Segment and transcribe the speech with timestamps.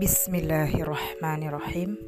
[0.00, 2.00] Bismillahirrahmanirrahim.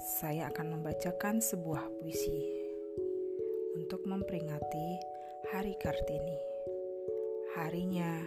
[0.00, 2.40] Saya akan membacakan sebuah puisi
[3.76, 4.88] untuk memperingati
[5.52, 6.40] Hari Kartini.
[7.60, 8.24] Harinya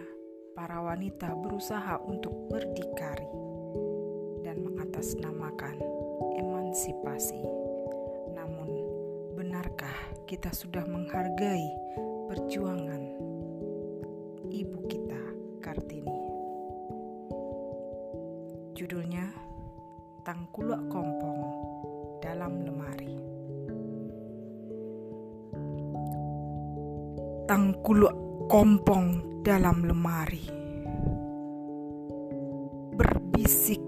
[0.53, 3.25] para wanita berusaha untuk berdikari
[4.45, 5.81] dan mengatasnamakan
[6.38, 7.41] emansipasi.
[8.38, 8.70] Namun,
[9.34, 11.66] benarkah kita sudah menghargai
[12.30, 13.23] perjuangan
[20.23, 21.40] Tangkulak Kompong
[22.23, 23.12] dalam Lemari.
[27.44, 28.16] Tangkulak
[28.48, 29.08] kompong
[29.44, 30.48] dalam lemari.
[32.96, 33.84] Berbisik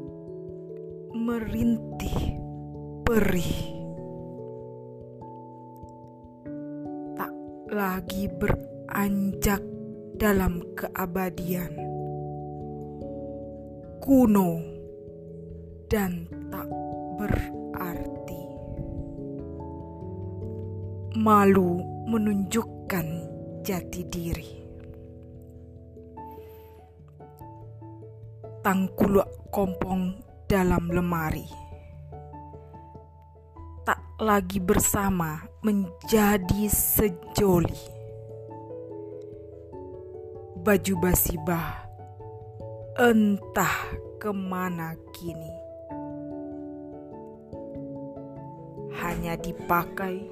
[1.16, 2.36] merintih
[3.08, 3.56] perih.
[7.16, 7.34] Tak
[7.72, 9.64] lagi beranjak
[10.20, 11.72] dalam keabadian.
[14.04, 14.75] Kuno
[15.90, 16.68] dan tak
[17.20, 18.44] berarti.
[21.16, 21.80] Malu
[22.12, 23.08] menunjukkan
[23.66, 24.52] jati diri.
[28.66, 30.18] Tangkulak kompong
[30.50, 31.46] dalam lemari.
[33.86, 37.94] Tak lagi bersama menjadi sejoli.
[40.66, 41.86] Baju basibah
[42.98, 45.65] entah ke mana kini.
[49.16, 50.28] Hanya dipakai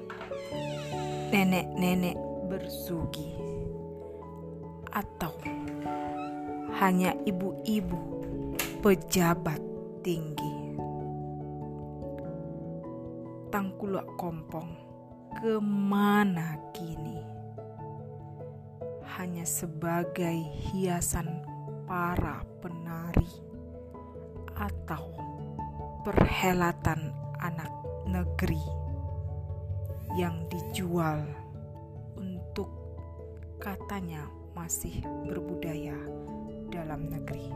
[1.32, 2.20] nenek-nenek
[2.52, 3.32] bersugi
[4.92, 5.32] atau
[6.76, 7.96] hanya ibu-ibu
[8.84, 9.56] pejabat
[10.04, 10.76] tinggi.
[13.48, 14.76] Tangkulak kompong
[15.40, 17.24] ke mana kini?
[19.16, 21.40] Hanya sebagai hiasan
[21.88, 23.32] para penari
[24.60, 25.08] atau
[26.04, 27.73] perhelatan anak
[28.14, 28.62] negeri
[30.14, 31.26] yang dijual
[32.14, 32.70] untuk
[33.58, 34.22] katanya
[34.54, 35.98] masih berbudaya
[36.70, 37.50] dalam negeri.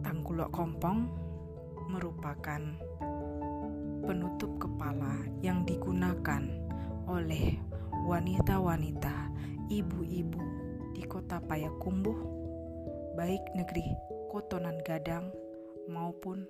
[0.00, 1.12] Tangkulok kompong
[1.92, 2.72] merupakan
[4.08, 6.40] penutup kepala yang digunakan
[7.04, 7.60] oleh
[8.08, 9.28] wanita-wanita,
[9.68, 10.40] ibu-ibu
[10.96, 12.16] di kota Payakumbuh,
[13.12, 13.84] baik negeri
[14.32, 15.43] Kotonan Gadang
[15.88, 16.48] maupun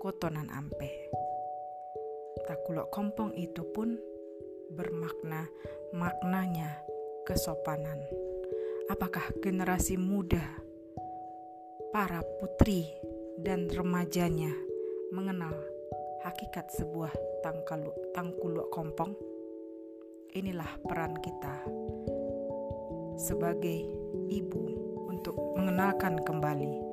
[0.00, 0.92] Kotonan Ampe.
[2.44, 3.96] Takulok kompong itu pun
[4.70, 5.48] bermakna
[5.96, 6.84] maknanya
[7.24, 7.98] kesopanan.
[8.86, 10.42] Apakah generasi muda,
[11.90, 12.86] para putri
[13.42, 14.54] dan remajanya
[15.10, 15.56] mengenal
[16.22, 17.10] hakikat sebuah
[17.42, 19.16] tangkalu, tangkuluk kompong?
[20.36, 21.64] Inilah peran kita
[23.16, 23.80] sebagai
[24.28, 24.62] ibu
[25.08, 26.85] untuk mengenalkan kembali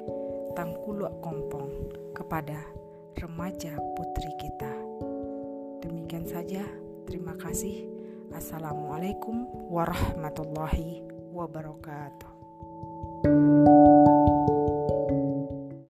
[0.53, 1.69] tangkuluk kompong
[2.14, 2.58] kepada
[3.18, 4.74] remaja putri kita.
[5.86, 6.64] Demikian saja,
[7.06, 7.90] terima kasih.
[8.34, 12.31] Assalamualaikum warahmatullahi wabarakatuh.